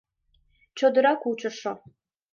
[0.77, 1.73] Чодыра кучышо